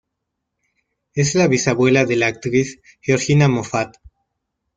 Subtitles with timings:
[1.13, 3.97] Es la bisabuela de la actriz Georgina Moffat.